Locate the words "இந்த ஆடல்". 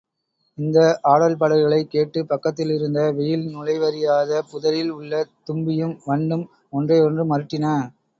0.57-1.35